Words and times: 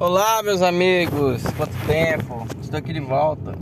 Olá, 0.00 0.44
meus 0.44 0.62
amigos. 0.62 1.42
Quanto 1.56 1.74
tempo? 1.84 2.46
Estou 2.62 2.78
aqui 2.78 2.92
de 2.92 3.00
volta. 3.00 3.52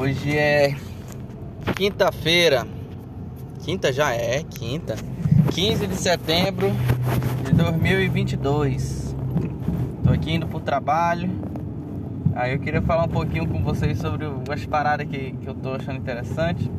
Hoje 0.00 0.34
é 0.34 0.74
quinta-feira. 1.76 2.66
Quinta 3.62 3.92
já 3.92 4.14
é, 4.14 4.44
quinta. 4.44 4.96
15 5.50 5.86
de 5.86 5.94
setembro 5.96 6.70
de 7.44 7.52
2022. 7.52 9.14
Estou 9.98 10.12
aqui 10.14 10.36
indo 10.36 10.46
pro 10.46 10.58
trabalho. 10.58 11.30
Aí 12.34 12.54
eu 12.54 12.60
queria 12.60 12.80
falar 12.80 13.04
um 13.04 13.08
pouquinho 13.08 13.46
com 13.46 13.62
vocês 13.62 13.98
sobre 13.98 14.24
as 14.50 14.64
paradas 14.64 15.06
que, 15.06 15.32
que 15.32 15.46
eu 15.46 15.54
tô 15.54 15.74
achando 15.74 15.98
interessante. 15.98 16.70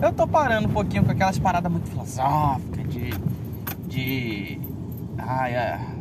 Eu 0.00 0.12
tô 0.12 0.24
parando 0.24 0.68
um 0.68 0.72
pouquinho 0.72 1.02
com 1.02 1.10
aquelas 1.10 1.36
paradas 1.36 1.72
muito 1.72 1.90
filosóficas 1.90 2.88
de. 2.90 3.10
de. 3.88 4.60
Ai, 5.18 5.52
é, 5.52 5.93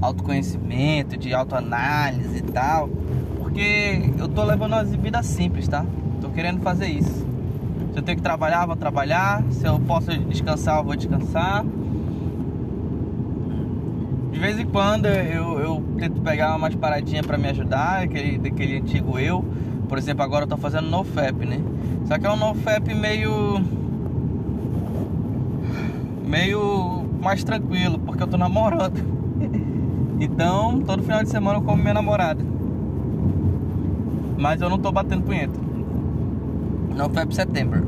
autoconhecimento, 0.00 1.16
de 1.16 1.34
autoanálise 1.34 2.38
e 2.38 2.42
tal. 2.42 2.88
Porque 3.38 4.12
eu 4.18 4.28
tô 4.28 4.44
levando 4.44 4.72
uma 4.72 4.84
vida 4.84 5.22
simples, 5.22 5.66
tá? 5.68 5.84
Tô 6.20 6.28
querendo 6.28 6.60
fazer 6.60 6.88
isso. 6.88 7.26
Se 7.92 7.98
eu 7.98 8.02
tenho 8.02 8.16
que 8.16 8.22
trabalhar, 8.22 8.66
vou 8.66 8.76
trabalhar. 8.76 9.42
Se 9.50 9.66
eu 9.66 9.78
posso 9.80 10.16
descansar, 10.18 10.78
eu 10.78 10.84
vou 10.84 10.94
descansar. 10.94 11.64
De 14.32 14.38
vez 14.38 14.58
em 14.58 14.66
quando 14.66 15.06
eu, 15.06 15.58
eu 15.58 15.84
tento 15.98 16.20
pegar 16.20 16.54
umas 16.54 16.74
paradinhas 16.74 17.26
para 17.26 17.36
me 17.36 17.48
ajudar, 17.48 18.02
aquele, 18.02 18.38
daquele 18.38 18.76
antigo 18.76 19.18
eu. 19.18 19.44
Por 19.88 19.98
exemplo, 19.98 20.22
agora 20.22 20.44
eu 20.44 20.48
tô 20.48 20.56
fazendo 20.56 20.88
NoFap, 20.88 21.44
né? 21.44 21.60
Só 22.06 22.18
que 22.18 22.26
é 22.26 22.30
um 22.30 22.36
NoFap 22.36 22.94
meio. 22.94 23.60
meio 26.24 27.04
mais 27.20 27.42
tranquilo, 27.42 27.98
porque 27.98 28.22
eu 28.22 28.26
tô 28.26 28.36
namorando. 28.36 29.17
Então, 30.20 30.80
todo 30.80 31.02
final 31.02 31.22
de 31.22 31.28
semana 31.28 31.58
eu 31.58 31.62
como 31.62 31.80
minha 31.80 31.94
namorada. 31.94 32.44
Mas 34.36 34.60
eu 34.60 34.68
não 34.68 34.78
tô 34.78 34.90
batendo 34.90 35.22
punheta. 35.22 35.58
Não 36.96 37.08
foi 37.08 37.24
pro 37.24 37.34
setembro. 37.34 37.86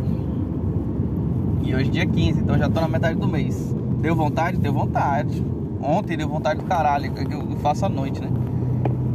E 1.63 1.75
hoje 1.75 1.89
é 1.89 1.93
dia 1.93 2.07
15, 2.07 2.41
então 2.41 2.57
já 2.57 2.69
tô 2.69 2.81
na 2.81 2.89
metade 2.89 3.19
do 3.19 3.27
mês. 3.27 3.75
Deu 4.01 4.15
vontade? 4.15 4.57
Deu 4.57 4.73
vontade. 4.73 5.45
Ontem 5.83 6.17
deu 6.17 6.29
vontade 6.29 6.61
do 6.61 6.67
caralho, 6.67 7.11
que 7.13 7.33
eu 7.33 7.57
faço 7.57 7.87
à 7.87 7.89
noite, 7.89 8.21
né? 8.21 8.31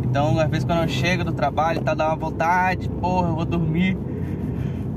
Então, 0.03 0.37
às 0.39 0.49
vezes 0.49 0.65
quando 0.65 0.81
eu 0.81 0.87
chego 0.87 1.23
do 1.23 1.31
trabalho, 1.31 1.81
tá 1.81 1.93
dando 1.93 2.09
uma 2.09 2.15
vontade, 2.15 2.89
porra, 2.89 3.29
eu 3.29 3.35
vou 3.35 3.45
dormir. 3.45 3.97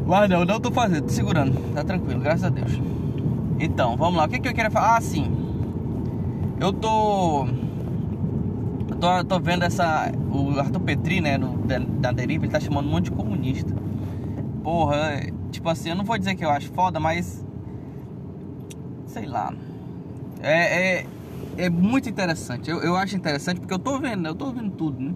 Mas 0.06 0.28
não, 0.28 0.44
não 0.44 0.60
tô 0.60 0.72
fazendo, 0.72 1.02
tô 1.02 1.10
segurando. 1.10 1.52
Tá 1.74 1.84
tranquilo, 1.84 2.20
graças 2.20 2.44
a 2.44 2.48
Deus. 2.48 2.80
Então, 3.60 3.96
vamos 3.96 4.16
lá. 4.16 4.24
O 4.24 4.28
que, 4.28 4.38
que 4.38 4.48
eu 4.48 4.54
queria 4.54 4.70
falar? 4.70 4.96
Ah, 4.96 5.00
sim. 5.00 5.30
Eu 6.60 6.72
tô 6.72 7.46
tô, 8.98 9.24
tô 9.24 9.40
vendo 9.40 9.64
essa. 9.64 10.12
O 10.30 10.58
Arthur 10.58 10.80
Petri, 10.80 11.20
né, 11.20 11.38
no, 11.38 11.56
da, 11.58 12.12
Deriva, 12.12 12.44
ele 12.44 12.52
tá 12.52 12.60
chamando 12.60 12.86
um 12.86 12.90
monte 12.90 13.04
de 13.04 13.12
comunista. 13.12 13.74
Porra, 14.62 15.20
tipo 15.50 15.68
assim, 15.68 15.90
eu 15.90 15.96
não 15.96 16.04
vou 16.04 16.18
dizer 16.18 16.34
que 16.34 16.44
eu 16.44 16.50
acho 16.50 16.70
foda, 16.72 17.00
mas. 17.00 17.44
Sei 19.06 19.26
lá. 19.26 19.52
É, 20.40 20.98
é, 21.00 21.06
é 21.56 21.70
muito 21.70 22.08
interessante. 22.08 22.70
Eu, 22.70 22.80
eu 22.80 22.96
acho 22.96 23.16
interessante 23.16 23.60
porque 23.60 23.74
eu 23.74 23.78
tô 23.78 23.98
vendo, 23.98 24.26
eu 24.26 24.34
tô 24.34 24.46
ouvindo 24.46 24.70
tudo, 24.70 25.00
né? 25.00 25.14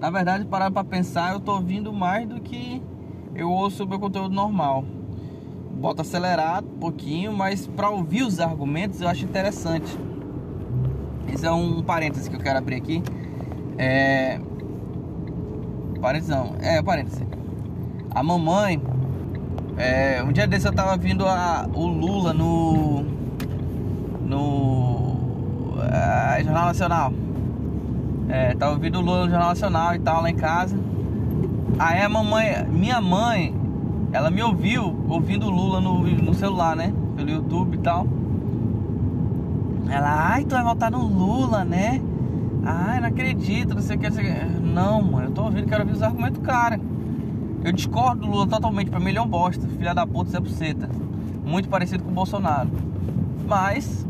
Na 0.00 0.10
verdade, 0.10 0.44
parar 0.44 0.70
pra 0.70 0.82
pensar, 0.82 1.32
eu 1.32 1.40
tô 1.40 1.52
ouvindo 1.52 1.92
mais 1.92 2.28
do 2.28 2.40
que 2.40 2.82
eu 3.34 3.50
ouço 3.50 3.84
o 3.84 3.86
meu 3.86 3.98
conteúdo 3.98 4.34
normal. 4.34 4.84
Bota 5.74 6.02
acelerado 6.02 6.66
um 6.66 6.78
pouquinho, 6.78 7.32
mas 7.32 7.66
para 7.66 7.90
ouvir 7.90 8.22
os 8.22 8.40
argumentos 8.40 9.00
eu 9.00 9.08
acho 9.08 9.24
interessante. 9.24 9.98
Esse 11.32 11.46
é 11.46 11.52
um 11.52 11.82
parêntese 11.82 12.28
que 12.28 12.36
eu 12.36 12.40
quero 12.40 12.58
abrir 12.58 12.76
aqui. 12.76 13.02
É. 13.78 14.40
Parênteses 16.00 16.28
não. 16.28 16.54
É, 16.60 16.82
parêntese. 16.82 17.26
A 18.14 18.22
mamãe. 18.22 18.80
É, 19.76 20.22
um 20.22 20.32
dia 20.32 20.46
desse 20.46 20.66
eu 20.66 20.72
tava 20.72 20.96
vindo 20.96 21.26
a, 21.26 21.66
o 21.72 21.86
Lula 21.86 22.32
no. 22.32 23.04
No. 24.26 25.78
É, 25.82 26.42
Jornal 26.44 26.66
Nacional. 26.66 27.12
É, 28.28 28.54
tava 28.54 28.72
ouvindo 28.72 28.98
o 28.98 29.02
Lula 29.02 29.24
no 29.24 29.30
Jornal 29.30 29.48
Nacional 29.50 29.94
e 29.94 29.98
tal, 29.98 30.22
lá 30.22 30.30
em 30.30 30.36
casa. 30.36 30.76
Aí 31.78 32.02
a 32.02 32.08
mamãe. 32.08 32.66
Minha 32.68 33.00
mãe. 33.00 33.54
Ela 34.12 34.30
me 34.30 34.42
ouviu 34.42 35.04
ouvindo 35.08 35.46
o 35.46 35.50
Lula 35.50 35.80
no, 35.80 36.02
no 36.02 36.34
celular, 36.34 36.76
né? 36.76 36.92
Pelo 37.16 37.30
YouTube 37.30 37.76
e 37.76 37.78
tal. 37.78 38.06
Ela, 39.88 40.32
ai, 40.32 40.44
tu 40.44 40.54
vai 40.54 40.62
votar 40.62 40.90
no 40.90 41.02
Lula, 41.06 41.64
né? 41.64 42.00
Ai, 42.64 43.00
não 43.00 43.08
acredito, 43.08 43.74
não 43.74 43.82
sei 43.82 43.96
o 43.96 43.98
que, 43.98 44.08
não 44.08 44.16
sei 44.16 44.30
o 44.30 44.34
que. 44.34 44.60
Não, 44.60 45.02
mano, 45.02 45.28
eu 45.28 45.30
tô 45.32 45.42
ouvindo, 45.44 45.66
quero 45.66 45.82
ouvir 45.82 45.94
os 45.94 46.02
argumentos 46.02 46.38
do 46.38 46.44
cara. 46.44 46.80
Eu 47.64 47.72
discordo 47.72 48.22
do 48.22 48.30
Lula 48.30 48.46
totalmente, 48.46 48.90
pra 48.90 48.98
mim 48.98 49.08
ele 49.10 49.18
é 49.18 49.22
um 49.22 49.28
bosta, 49.28 49.66
filha 49.68 49.94
da 49.94 50.06
puta, 50.06 50.30
Zé 50.30 50.40
Buceta. 50.40 50.88
Muito 51.44 51.68
parecido 51.68 52.02
com 52.04 52.10
o 52.10 52.14
Bolsonaro. 52.14 52.70
Mas, 53.46 54.06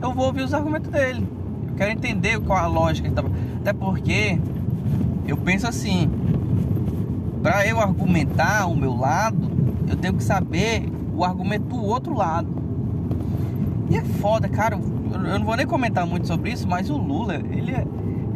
eu 0.00 0.12
vou 0.12 0.26
ouvir 0.26 0.42
os 0.42 0.54
argumentos 0.54 0.90
dele. 0.90 1.26
Eu 1.68 1.74
quero 1.74 1.90
entender 1.90 2.38
qual 2.40 2.58
a 2.58 2.66
lógica. 2.66 3.10
Até 3.60 3.72
porque, 3.72 4.38
eu 5.26 5.36
penso 5.36 5.66
assim, 5.66 6.10
pra 7.42 7.66
eu 7.66 7.80
argumentar 7.80 8.66
o 8.66 8.76
meu 8.76 8.94
lado, 8.94 9.50
eu 9.88 9.96
tenho 9.96 10.14
que 10.14 10.22
saber 10.22 10.88
o 11.14 11.24
argumento 11.24 11.64
do 11.64 11.82
outro 11.82 12.14
lado. 12.14 12.48
E 13.90 13.96
é 13.96 14.02
foda, 14.02 14.48
cara. 14.48 14.78
Eu 15.14 15.38
não 15.38 15.44
vou 15.44 15.56
nem 15.56 15.66
comentar 15.66 16.06
muito 16.06 16.26
sobre 16.26 16.52
isso, 16.52 16.68
mas 16.68 16.90
o 16.90 16.96
Lula, 16.96 17.34
ele 17.34 17.70
é, 17.70 17.86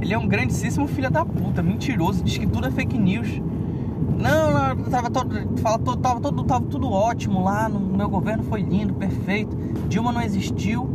ele 0.00 0.14
é 0.14 0.18
um 0.18 0.26
grandíssimo 0.26 0.86
filho 0.86 1.10
da 1.10 1.24
puta, 1.24 1.62
mentiroso, 1.62 2.22
diz 2.22 2.38
que 2.38 2.46
tudo 2.46 2.66
é 2.66 2.70
fake 2.70 2.98
news. 2.98 3.40
Não, 4.18 4.74
não 4.74 4.84
tava 4.84 5.10
todo, 5.10 5.58
fala, 5.58 5.78
todo, 5.78 6.00
tava, 6.00 6.20
todo, 6.20 6.44
tava 6.44 6.64
tudo 6.66 6.90
ótimo 6.90 7.42
lá, 7.42 7.68
no 7.68 7.80
meu 7.80 8.08
governo 8.08 8.42
foi 8.44 8.62
lindo, 8.62 8.94
perfeito. 8.94 9.56
Dilma 9.88 10.12
não 10.12 10.22
existiu 10.22 10.88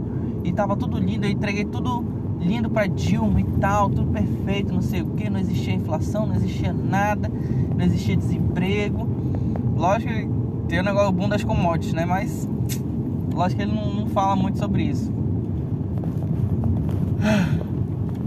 e 0.43 0.51
tava 0.51 0.75
tudo 0.75 0.97
lindo, 0.97 1.25
eu 1.25 1.29
entreguei 1.29 1.65
tudo 1.65 2.03
lindo 2.39 2.69
para 2.69 2.87
Dilma 2.87 3.39
e 3.39 3.43
tal, 3.59 3.89
tudo 3.89 4.11
perfeito, 4.11 4.73
não 4.73 4.81
sei 4.81 5.01
o 5.01 5.05
que, 5.07 5.29
não 5.29 5.39
existia 5.39 5.73
inflação, 5.73 6.25
não 6.25 6.35
existia 6.35 6.73
nada, 6.73 7.31
não 7.75 7.85
existia 7.85 8.17
desemprego. 8.17 9.07
Lógico 9.75 10.11
que 10.11 10.29
tem 10.67 10.79
o 10.79 10.83
negócio 10.83 11.11
bom 11.11 11.29
das 11.29 11.43
commodities, 11.43 11.93
né? 11.93 12.05
Mas 12.05 12.47
Lógico 13.33 13.61
que 13.61 13.67
ele 13.67 13.73
não, 13.73 13.93
não 13.93 14.07
fala 14.07 14.35
muito 14.35 14.59
sobre 14.59 14.83
isso. 14.83 15.11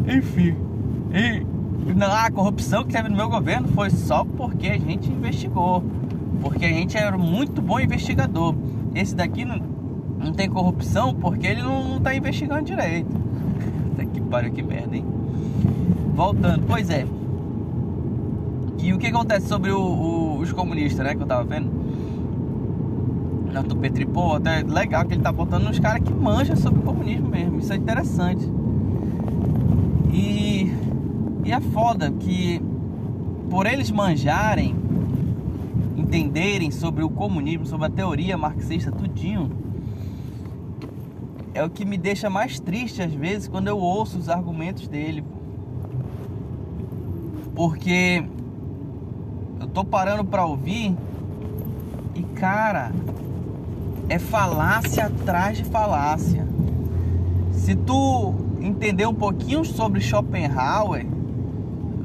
Enfim. 0.07 0.57
E 1.13 1.45
a 2.03 2.31
corrupção 2.31 2.85
que 2.85 2.93
teve 2.93 3.09
no 3.09 3.17
meu 3.17 3.29
governo 3.29 3.69
foi 3.69 3.91
só 3.91 4.25
porque 4.25 4.69
a 4.69 4.79
gente 4.79 5.11
investigou. 5.11 5.85
Porque 6.41 6.65
a 6.65 6.69
gente 6.69 6.97
era 6.97 7.17
muito 7.17 7.63
bom 7.63 7.79
investigador. 7.81 8.55
Esse 8.95 9.15
daqui 9.15 9.45
não, 9.45 9.61
não 10.19 10.33
tem 10.33 10.49
corrupção 10.49 11.15
porque 11.15 11.47
ele 11.47 11.63
não, 11.63 11.89
não 11.89 12.01
tá 12.01 12.15
investigando 12.15 12.63
direito. 12.63 13.25
Que 14.13 14.21
pariu, 14.21 14.53
que 14.53 14.63
merda, 14.63 14.97
hein? 14.97 15.05
Voltando, 16.15 16.65
pois 16.67 16.91
é. 16.91 17.07
E 18.79 18.93
o 18.93 18.99
que 18.99 19.07
acontece 19.07 19.49
sobre 19.49 19.71
o, 19.71 19.81
o, 19.81 20.39
os 20.39 20.53
comunistas, 20.53 21.05
né? 21.05 21.15
Que 21.15 21.23
eu 21.23 21.27
tava 21.27 21.43
vendo 21.45 21.85
do 23.63 23.77
Petri, 23.77 24.07
até 24.35 24.63
legal 24.63 25.05
que 25.05 25.15
ele 25.15 25.23
tá 25.23 25.31
botando 25.31 25.69
uns 25.69 25.79
caras 25.79 26.03
que 26.03 26.13
manjam 26.13 26.57
sobre 26.57 26.81
o 26.81 26.83
comunismo 26.83 27.29
mesmo. 27.29 27.59
Isso 27.59 27.73
é 27.73 27.77
interessante. 27.77 28.45
E, 30.15 30.73
e 31.45 31.53
é 31.53 31.61
foda 31.61 32.13
que 32.13 32.63
por 33.51 33.67
eles 33.67 33.91
manjarem, 33.91 34.77
entenderem 35.97 36.71
sobre 36.71 37.03
o 37.03 37.11
comunismo, 37.11 37.67
sobre 37.67 37.87
a 37.87 37.91
teoria 37.91 38.39
marxista, 38.39 38.93
tudinho, 38.93 39.51
é 41.53 41.65
o 41.65 41.69
que 41.69 41.85
me 41.85 41.99
deixa 41.99 42.31
mais 42.31 42.61
triste 42.61 43.03
às 43.03 43.13
vezes 43.13 43.49
quando 43.49 43.67
eu 43.67 43.77
ouço 43.77 44.17
os 44.17 44.29
argumentos 44.29 44.87
dele. 44.87 45.25
Porque 47.53 48.25
eu 49.61 49.67
tô 49.67 49.85
parando 49.85 50.25
pra 50.25 50.47
ouvir 50.47 50.97
e 52.15 52.23
cara, 52.23 52.93
é 54.09 54.19
falácia 54.19 55.07
atrás 55.07 55.59
de 55.59 55.65
falácia. 55.65 56.47
Se 57.53 57.75
tu 57.75 58.44
entender 58.65 59.07
um 59.07 59.15
pouquinho 59.15 59.65
sobre 59.65 60.01
Schopenhauer, 60.01 61.07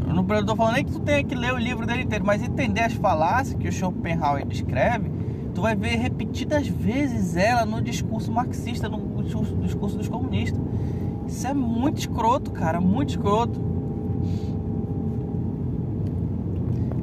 não 0.07 0.21
estou 0.39 0.55
falando 0.55 0.73
nem 0.73 0.83
que 0.83 0.91
tu 0.91 0.99
tenha 0.99 1.23
que 1.23 1.33
ler 1.33 1.53
o 1.53 1.57
livro 1.57 1.85
dele 1.85 2.03
inteiro, 2.03 2.25
mas 2.25 2.43
entender 2.43 2.81
as 2.81 2.93
falácias 2.93 3.57
que 3.57 3.67
o 3.67 3.71
Schopenhauer 3.71 4.45
descreve, 4.45 5.09
tu 5.53 5.61
vai 5.61 5.75
ver 5.75 5.95
repetidas 5.95 6.67
vezes 6.67 7.37
ela 7.37 7.65
no 7.65 7.81
discurso 7.81 8.31
marxista, 8.31 8.89
no 8.89 9.23
discurso 9.61 9.97
dos 9.97 10.09
comunistas. 10.09 10.59
Isso 11.27 11.47
é 11.47 11.53
muito 11.53 11.99
escroto, 11.99 12.51
cara, 12.51 12.81
muito 12.81 13.11
escroto. 13.11 13.69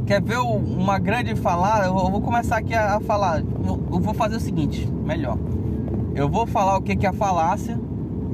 Quer 0.05 0.23
ver 0.23 0.39
uma 0.39 0.99
grande 0.99 1.35
falar? 1.35 1.87
Eu 1.87 1.95
vou 1.95 2.21
começar 2.21 2.59
aqui 2.59 2.75
a 2.75 3.01
falar. 3.01 3.41
Eu 3.41 4.01
vou 4.01 4.15
fazer 4.15 4.37
o 4.37 4.41
seguinte, 4.41 4.87
melhor. 4.87 5.39
Eu 6.15 6.29
vou 6.29 6.47
falar 6.47 6.77
o 6.77 6.83
que 6.83 7.07
é 7.07 7.09
a 7.09 7.13
falácia 7.13 7.86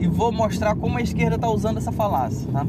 e 0.03 0.09
vou 0.09 0.33
mostrar 0.33 0.75
como 0.75 0.99
a 0.99 1.01
esquerda 1.01 1.37
está 1.37 1.49
usando 1.49 1.77
essa 1.77 1.93
falácia, 1.93 2.51
tá? 2.51 2.67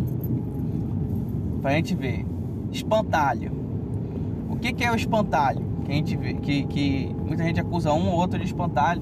Pra 1.63 1.71
gente 1.71 1.95
ver. 1.95 2.23
Espantalho. 2.71 3.51
O 4.51 4.55
que, 4.55 4.71
que 4.71 4.83
é 4.83 4.91
o 4.91 4.95
espantalho? 4.95 5.65
Que 5.83 5.91
a 5.91 5.95
gente 5.95 6.15
vê, 6.15 6.35
que, 6.35 6.63
que 6.65 7.15
muita 7.25 7.43
gente 7.43 7.59
acusa 7.59 7.91
um 7.91 8.07
ou 8.09 8.17
outro 8.17 8.37
de 8.37 8.45
espantalho. 8.45 9.01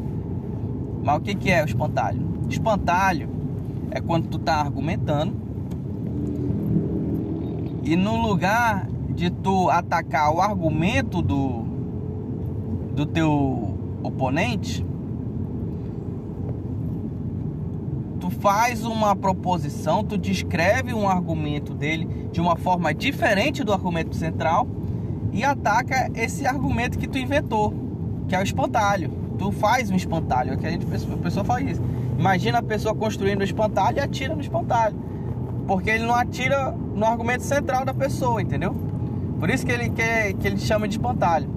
Mas 1.04 1.18
o 1.18 1.20
que, 1.20 1.36
que 1.36 1.52
é 1.52 1.62
o 1.62 1.66
espantalho? 1.66 2.26
Espantalho 2.50 3.28
é 3.92 4.00
quando 4.00 4.30
tu 4.30 4.40
tá 4.40 4.56
argumentando 4.56 5.36
e 7.84 7.98
no 7.98 8.16
lugar 8.16 8.88
de 9.10 9.30
tu 9.30 9.70
atacar 9.70 10.34
o 10.34 10.40
argumento 10.40 11.22
do 11.22 11.66
do 12.96 13.06
teu 13.06 13.78
oponente, 14.04 14.86
tu 18.22 18.30
faz 18.30 18.86
uma 18.86 19.16
proposição, 19.16 20.04
tu 20.04 20.16
descreve 20.16 20.94
um 20.94 21.10
argumento 21.10 21.74
dele 21.74 22.28
de 22.32 22.40
uma 22.40 22.56
forma 22.56 22.94
diferente 22.94 23.64
do 23.64 23.74
argumento 23.74 24.16
central 24.16 24.68
e 25.34 25.44
ataca 25.44 26.12
esse 26.14 26.46
argumento 26.46 27.00
que 27.00 27.08
tu 27.08 27.18
inventou, 27.18 27.74
que 28.28 28.36
é 28.36 28.40
o 28.40 28.44
espantalho. 28.44 29.10
Tu 29.40 29.52
faz 29.54 29.90
um 29.90 29.96
espantalho, 29.96 30.54
é 30.54 30.56
que 30.56 30.68
a, 30.68 30.70
gente, 30.70 30.86
a 30.86 31.18
pessoa 31.18 31.44
faz 31.44 31.68
isso. 31.68 31.82
Imagina 32.18 32.60
a 32.60 32.64
pessoa 32.64 32.94
construindo 32.94 33.42
o 33.42 33.44
espantalho 33.44 33.98
e 33.98 34.00
atira 34.00 34.36
no 34.36 34.42
espantalho. 34.42 34.96
Porque 35.66 35.90
ele 35.90 36.06
não 36.06 36.14
atira 36.14 36.78
no 36.94 37.04
argumento 37.04 37.42
central 37.42 37.84
da 37.84 37.94
pessoa, 37.94 38.40
entendeu? 38.40 38.76
Por 39.40 39.50
isso 39.50 39.66
que 39.66 39.72
ele, 39.72 39.90
quer, 39.90 40.34
que 40.34 40.46
ele 40.46 40.60
chama 40.60 40.88
de 40.88 40.94
espantalho. 40.94 41.50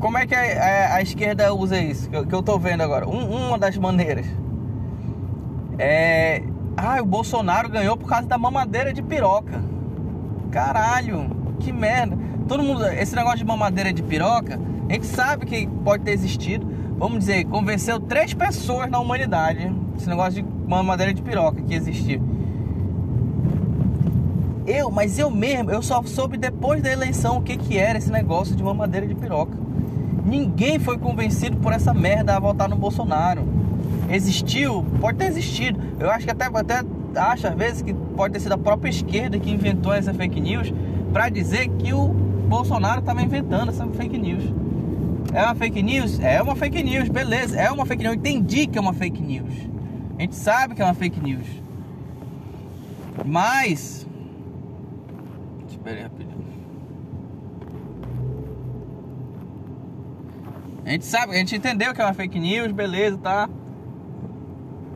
Como 0.00 0.18
é 0.18 0.26
que 0.26 0.34
a, 0.34 0.40
a, 0.40 0.94
a 0.96 1.02
esquerda 1.02 1.54
usa 1.54 1.78
isso? 1.78 2.10
Que 2.10 2.16
eu, 2.16 2.26
que 2.26 2.34
eu 2.34 2.42
tô 2.42 2.58
vendo 2.58 2.82
agora. 2.82 3.08
Um, 3.08 3.46
uma 3.46 3.56
das 3.56 3.78
maneiras. 3.78 4.26
É. 5.78 6.42
Ah, 6.76 7.00
o 7.00 7.06
Bolsonaro 7.06 7.68
ganhou 7.68 7.96
por 7.96 8.08
causa 8.08 8.26
da 8.26 8.36
mamadeira 8.36 8.92
de 8.92 9.02
piroca. 9.02 9.60
Caralho, 10.50 11.30
que 11.60 11.72
merda. 11.72 12.16
Todo 12.46 12.62
mundo. 12.62 12.84
Esse 12.86 13.14
negócio 13.14 13.38
de 13.38 13.44
mamadeira 13.44 13.92
de 13.92 14.02
piroca, 14.02 14.60
a 14.88 14.92
gente 14.92 15.06
sabe 15.06 15.46
que 15.46 15.66
pode 15.84 16.04
ter 16.04 16.12
existido. 16.12 16.66
Vamos 16.98 17.20
dizer, 17.20 17.44
convenceu 17.44 18.00
três 18.00 18.34
pessoas 18.34 18.90
na 18.90 18.98
humanidade. 18.98 19.72
Esse 19.96 20.08
negócio 20.08 20.42
de 20.42 20.48
mamadeira 20.68 21.14
de 21.14 21.22
piroca 21.22 21.62
que 21.62 21.74
existiu. 21.74 22.20
Eu, 24.66 24.90
mas 24.90 25.18
eu 25.18 25.30
mesmo, 25.30 25.70
eu 25.70 25.80
só 25.80 26.02
soube 26.02 26.36
depois 26.36 26.82
da 26.82 26.90
eleição 26.92 27.38
o 27.38 27.42
que, 27.42 27.56
que 27.56 27.78
era 27.78 27.96
esse 27.96 28.10
negócio 28.10 28.54
de 28.54 28.62
mamadeira 28.62 29.06
de 29.06 29.14
piroca. 29.14 29.56
Ninguém 30.24 30.78
foi 30.78 30.98
convencido 30.98 31.56
por 31.56 31.72
essa 31.72 31.94
merda 31.94 32.36
a 32.36 32.38
votar 32.38 32.68
no 32.68 32.76
Bolsonaro. 32.76 33.57
Existiu? 34.10 34.84
Pode 35.00 35.18
ter 35.18 35.26
existido. 35.26 35.80
Eu 36.00 36.10
acho 36.10 36.24
que 36.24 36.30
até, 36.30 36.46
até 36.46 36.82
acho 37.16 37.46
às 37.46 37.54
vezes 37.54 37.82
que 37.82 37.92
pode 37.92 38.34
ter 38.34 38.40
sido 38.40 38.52
a 38.52 38.58
própria 38.58 38.90
esquerda 38.90 39.38
que 39.38 39.50
inventou 39.50 39.92
essa 39.92 40.14
fake 40.14 40.40
news 40.40 40.72
para 41.12 41.28
dizer 41.28 41.68
que 41.78 41.92
o 41.92 42.08
Bolsonaro 42.08 43.00
estava 43.00 43.22
inventando 43.22 43.68
essa 43.70 43.86
fake 43.86 44.16
news. 44.18 44.44
É 45.32 45.42
uma 45.44 45.54
fake 45.54 45.82
news? 45.82 46.18
É 46.20 46.40
uma 46.42 46.56
fake 46.56 46.82
news, 46.82 47.08
beleza. 47.08 47.60
É 47.60 47.70
uma 47.70 47.84
fake 47.84 48.02
news. 48.02 48.14
Eu 48.14 48.18
entendi 48.18 48.66
que 48.66 48.78
é 48.78 48.80
uma 48.80 48.94
fake 48.94 49.22
news. 49.22 49.52
A 50.18 50.22
gente 50.22 50.34
sabe 50.34 50.74
que 50.74 50.82
é 50.82 50.84
uma 50.84 50.94
fake 50.94 51.20
news. 51.20 51.46
Mas. 53.24 54.06
Espera 55.68 55.96
aí 55.96 56.02
rapidinho. 56.02 56.38
A 60.84 60.90
gente 60.90 61.04
sabe, 61.04 61.34
a 61.34 61.38
gente 61.38 61.54
entendeu 61.54 61.92
que 61.92 62.00
é 62.00 62.04
uma 62.04 62.14
fake 62.14 62.40
news, 62.40 62.72
beleza, 62.72 63.18
tá? 63.18 63.46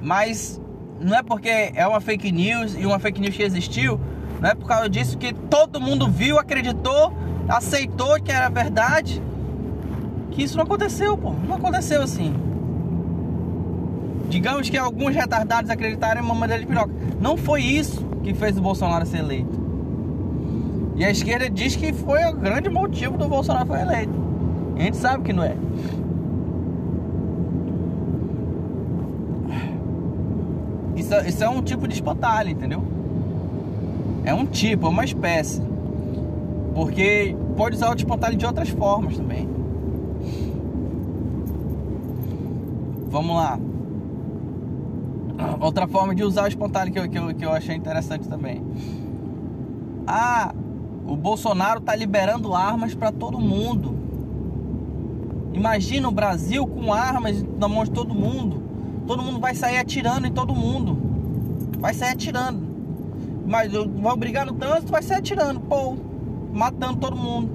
Mas 0.03 0.61
não 1.01 1.17
é 1.17 1.23
porque 1.23 1.49
é 1.75 1.87
uma 1.87 2.01
fake 2.01 2.31
news 2.33 2.75
e 2.75 2.85
uma 2.85 2.99
fake 2.99 3.21
news 3.21 3.37
que 3.37 3.43
existiu, 3.43 4.01
não 4.41 4.51
é 4.51 4.55
por 4.55 4.67
causa 4.67 4.89
disso 4.89 5.17
que 5.17 5.33
todo 5.33 5.81
mundo 5.81 6.09
viu, 6.09 6.39
acreditou, 6.39 7.13
aceitou 7.49 8.21
que 8.21 8.33
era 8.33 8.49
verdade, 8.49 9.23
que 10.33 10.43
isso 10.43 10.57
não 10.57 10.65
aconteceu, 10.65 11.17
pô. 11.17 11.33
Não 11.47 11.57
aconteceu 11.57 12.03
assim. 12.03 12.35
Digamos 14.29 14.69
que 14.69 14.79
alguns 14.79 15.15
retardados 15.15 15.71
acreditaram 15.71 16.23
em 16.23 16.25
uma 16.25 16.35
madeira 16.35 16.63
de 16.63 16.67
piroca. 16.67 16.93
Não 17.21 17.37
foi 17.37 17.63
isso 17.63 18.05
que 18.23 18.33
fez 18.33 18.57
o 18.57 18.63
Bolsonaro 18.63 19.05
ser 19.07 19.19
eleito. 19.19 19.61
E 20.97 21.05
a 21.05 21.11
esquerda 21.11 21.49
diz 21.51 21.77
que 21.77 21.93
foi 21.93 22.25
o 22.25 22.33
grande 22.35 22.69
motivo 22.69 23.17
do 23.17 23.29
Bolsonaro 23.29 23.71
ser 23.71 23.83
eleito. 23.83 24.23
A 24.77 24.81
gente 24.81 24.97
sabe 24.97 25.23
que 25.23 25.33
não 25.33 25.45
é. 25.45 25.55
Isso, 31.13 31.29
isso 31.29 31.45
é 31.45 31.49
um 31.49 31.61
tipo 31.61 31.87
de 31.87 31.95
espantalho, 31.95 32.49
entendeu? 32.49 32.83
É 34.25 34.33
um 34.33 34.47
tipo, 34.47 34.87
é 34.87 34.89
uma 34.89 35.05
espécie. 35.05 35.63
Porque 36.75 37.37
pode 37.55 37.77
usar 37.77 37.91
o 37.91 37.95
espantalho 37.95 38.37
de 38.37 38.47
outras 38.47 38.71
formas 38.71 39.17
também. 39.19 39.47
Vamos 43.09 43.37
lá. 43.37 43.59
Outra 45.61 45.87
forma 45.87 46.15
de 46.15 46.25
usar 46.25 46.45
o 46.45 46.49
espantalho 46.49 46.91
que 46.91 46.99
eu, 46.99 47.09
que 47.09 47.19
eu, 47.19 47.35
que 47.35 47.45
eu 47.45 47.53
achei 47.53 47.77
interessante 47.77 48.27
também. 48.27 48.63
Ah, 50.07 50.55
o 51.07 51.15
Bolsonaro 51.15 51.81
tá 51.81 51.95
liberando 51.95 52.55
armas 52.55 52.95
para 52.95 53.13
todo 53.13 53.39
mundo. 53.39 53.95
Imagina 55.53 56.09
o 56.09 56.13
Brasil 56.13 56.67
com 56.67 56.93
armas 56.93 57.45
na 57.59 57.69
mão 57.69 57.85
de 57.85 57.91
todo 57.91 58.15
mundo. 58.15 58.63
Todo 59.07 59.23
mundo 59.23 59.41
vai 59.41 59.55
sair 59.55 59.77
atirando 59.77 60.27
em 60.27 60.33
todo 60.33 60.55
mundo. 60.55 61.02
Vai 61.83 61.93
sair 61.93 62.13
atirando. 62.13 62.63
Mas 63.45 63.71
vai 63.73 64.17
brigar 64.17 64.47
no 64.47 64.53
trânsito, 64.53 64.91
vai 64.91 65.03
sair 65.03 65.19
atirando, 65.19 65.61
pô, 65.61 65.95
matando 66.53 66.97
todo 66.97 67.15
mundo. 67.15 67.51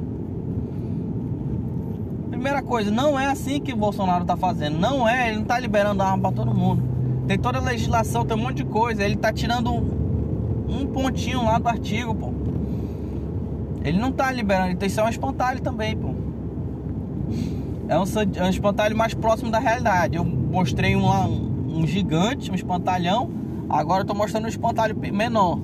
Primeira 2.29 2.61
coisa, 2.61 2.91
não 2.91 3.19
é 3.19 3.25
assim 3.25 3.59
que 3.59 3.73
o 3.73 3.77
Bolsonaro 3.77 4.25
tá 4.25 4.37
fazendo. 4.37 4.77
Não 4.77 5.07
é, 5.07 5.29
ele 5.29 5.37
não 5.37 5.45
tá 5.45 5.57
liberando 5.59 6.03
arma 6.03 6.21
para 6.21 6.35
todo 6.35 6.53
mundo. 6.53 6.83
Tem 7.25 7.39
toda 7.39 7.57
a 7.57 7.61
legislação, 7.61 8.25
tem 8.25 8.37
um 8.37 8.41
monte 8.41 8.57
de 8.57 8.65
coisa. 8.65 9.03
Ele 9.03 9.15
tá 9.15 9.33
tirando 9.33 9.71
um, 9.73 10.65
um 10.67 10.85
pontinho 10.85 11.43
lá 11.43 11.57
do 11.57 11.67
artigo, 11.67 12.13
pô. 12.13 12.31
Ele 13.83 13.97
não 13.97 14.11
tá 14.11 14.29
liberando, 14.31 14.71
então 14.71 14.85
isso 14.85 14.99
é 14.99 15.03
um 15.03 15.09
espantalho 15.09 15.61
também, 15.61 15.95
pô 15.95 16.13
é 17.87 17.97
um, 17.97 18.03
é 18.35 18.43
um 18.43 18.49
espantalho 18.49 18.95
mais 18.95 19.13
próximo 19.13 19.49
da 19.49 19.59
realidade. 19.59 20.17
Eu 20.17 20.25
mostrei 20.25 20.95
um, 20.95 21.07
um, 21.07 21.79
um 21.79 21.87
gigante, 21.87 22.51
um 22.51 22.55
espantalhão. 22.55 23.29
Agora 23.69 24.01
eu 24.01 24.05
tô 24.05 24.13
mostrando 24.13 24.45
um 24.45 24.49
espantalho 24.49 24.95
menor. 25.13 25.59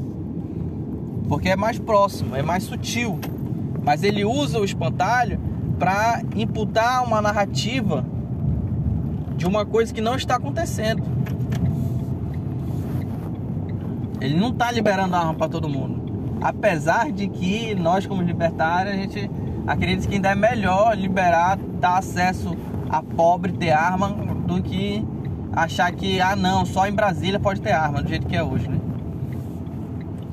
Porque 1.27 1.49
é 1.49 1.55
mais 1.55 1.79
próximo, 1.79 2.35
é 2.35 2.41
mais 2.41 2.63
sutil. 2.63 3.19
Mas 3.83 4.03
ele 4.03 4.25
usa 4.25 4.59
o 4.59 4.65
espantalho 4.65 5.39
para 5.79 6.21
imputar 6.35 7.05
uma 7.05 7.21
narrativa 7.21 8.05
de 9.37 9.45
uma 9.45 9.65
coisa 9.65 9.93
que 9.93 10.01
não 10.01 10.15
está 10.15 10.35
acontecendo. 10.35 11.03
Ele 14.21 14.39
não 14.39 14.49
está 14.49 14.71
liberando 14.71 15.15
arma 15.15 15.33
para 15.33 15.49
todo 15.49 15.67
mundo. 15.67 16.01
Apesar 16.41 17.11
de 17.11 17.27
que 17.27 17.73
nós, 17.75 18.05
como 18.05 18.21
libertários, 18.21 18.93
a 18.93 18.97
gente 18.97 19.29
acredita 19.65 20.07
que 20.07 20.15
ainda 20.15 20.29
é 20.29 20.35
melhor 20.35 20.97
liberar 20.97 21.57
dar 21.79 21.97
acesso 21.97 22.55
a 22.89 23.01
pobre 23.01 23.53
ter 23.53 23.71
arma 23.71 24.09
do 24.09 24.61
que 24.61 25.05
achar 25.55 25.91
que, 25.91 26.19
ah 26.19 26.35
não, 26.35 26.65
só 26.65 26.87
em 26.87 26.91
Brasília 26.91 27.39
pode 27.39 27.61
ter 27.61 27.71
arma, 27.71 28.01
do 28.01 28.09
jeito 28.09 28.25
que 28.27 28.35
é 28.35 28.43
hoje, 28.43 28.67
né? 28.67 28.79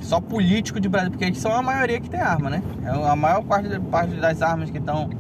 Só 0.01 0.21
político 0.21 0.81
de 0.81 0.89
Brasília, 0.89 1.11
porque 1.11 1.27
eles 1.27 1.39
são 1.39 1.55
a 1.55 1.63
maioria 1.63 2.01
que 2.01 2.09
tem 2.09 2.21
arma, 2.21 2.49
né? 2.49 2.63
É 2.83 2.89
a 2.89 3.15
maior 3.15 3.43
parte, 3.43 3.79
parte 3.81 4.15
das 4.17 4.41
armas 4.41 4.71
que 4.71 4.79
estão 4.79 5.11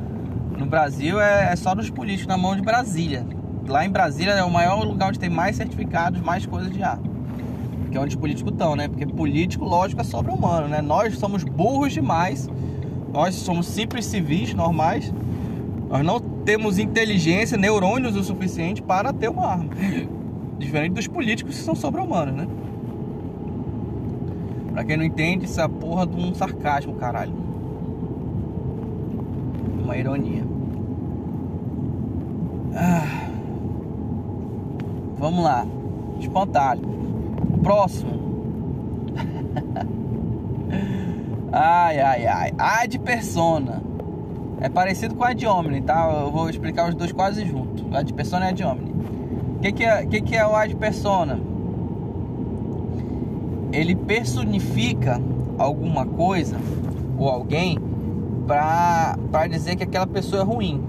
no 0.56 0.64
Brasil 0.66 1.20
é, 1.20 1.52
é 1.52 1.56
só 1.56 1.74
dos 1.74 1.90
políticos 1.90 2.26
na 2.26 2.38
mão 2.38 2.56
de 2.56 2.62
Brasília. 2.62 3.26
Lá 3.68 3.84
em 3.84 3.90
Brasília 3.90 4.32
é 4.32 4.42
o 4.42 4.50
maior 4.50 4.82
lugar 4.82 5.10
onde 5.10 5.18
tem 5.18 5.30
mais 5.30 5.56
certificados, 5.56 6.20
mais 6.20 6.46
coisas 6.46 6.72
de 6.72 6.82
arma. 6.82 7.04
Que 7.90 7.96
é 7.96 8.00
onde 8.00 8.16
os 8.16 8.20
políticos 8.20 8.52
estão, 8.52 8.74
né? 8.74 8.88
Porque 8.88 9.06
político, 9.06 9.64
lógico, 9.64 10.00
é 10.00 10.04
sobre-humano, 10.04 10.66
né? 10.66 10.80
Nós 10.80 11.18
somos 11.18 11.44
burros 11.44 11.92
demais. 11.92 12.48
Nós 13.12 13.34
somos 13.34 13.66
simples 13.66 14.06
civis, 14.06 14.54
normais 14.54 15.12
nós 15.90 16.06
não 16.06 16.20
temos 16.20 16.78
inteligência, 16.78 17.58
neurônios 17.58 18.14
o 18.14 18.22
suficiente 18.22 18.80
para 18.80 19.12
ter 19.12 19.28
uma 19.28 19.44
arma. 19.44 19.70
Diferente 20.56 20.92
dos 20.92 21.08
políticos 21.08 21.56
que 21.56 21.62
são 21.62 21.74
sobre-humanos, 21.74 22.32
né? 22.32 22.46
Pra 24.72 24.84
quem 24.84 24.96
não 24.96 25.04
entende, 25.04 25.46
essa 25.46 25.68
porra 25.68 26.06
de 26.06 26.14
um 26.14 26.32
sarcasmo, 26.32 26.94
caralho. 26.94 27.34
Uma 29.82 29.96
ironia. 29.96 30.44
Ah. 32.72 33.28
Vamos 35.18 35.42
lá. 35.42 35.66
Espantalho. 36.20 36.82
Próximo. 37.64 38.12
ai, 41.52 41.98
ai, 41.98 42.26
ai. 42.26 42.52
Ad 42.56 42.96
persona. 43.00 43.89
É 44.60 44.68
parecido 44.68 45.14
com 45.14 45.24
a 45.24 45.32
de 45.32 45.46
Omni, 45.46 45.80
tá? 45.80 46.06
Eu 46.22 46.30
vou 46.30 46.50
explicar 46.50 46.88
os 46.88 46.94
dois 46.94 47.12
quase 47.12 47.46
juntos. 47.46 47.84
A 47.92 48.02
de 48.02 48.12
persona 48.12 48.46
e 48.46 48.48
a 48.50 48.52
de 48.52 48.62
Omni. 48.62 48.90
O 49.56 49.60
que, 49.60 49.72
que, 49.72 49.84
é, 49.84 50.04
que, 50.04 50.20
que 50.20 50.36
é 50.36 50.46
o 50.46 50.54
ad 50.54 50.74
persona? 50.76 51.40
Ele 53.72 53.94
personifica 53.94 55.20
alguma 55.58 56.04
coisa 56.04 56.58
ou 57.18 57.28
alguém 57.28 57.78
para 58.46 59.46
dizer 59.48 59.76
que 59.76 59.84
aquela 59.84 60.06
pessoa 60.06 60.42
é 60.42 60.44
ruim. 60.44 60.82